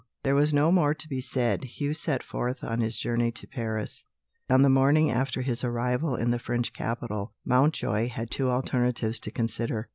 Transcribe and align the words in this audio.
There 0.23 0.33
was 0.33 0.51
no 0.51 0.71
more 0.71 0.95
to 0.95 1.07
be 1.07 1.21
said, 1.21 1.63
Hugh 1.63 1.93
set 1.93 2.23
forth 2.23 2.63
on 2.63 2.79
his 2.79 2.97
journey 2.97 3.31
to 3.33 3.45
Paris. 3.45 4.03
On 4.49 4.63
the 4.63 4.67
morning 4.67 5.11
after 5.11 5.43
his 5.43 5.63
arrival 5.63 6.15
in 6.15 6.31
the 6.31 6.39
French 6.39 6.73
capital, 6.73 7.35
Mountjoy 7.45 8.09
had 8.09 8.31
two 8.31 8.49
alternatives 8.49 9.19
to 9.19 9.29
consider. 9.29 9.89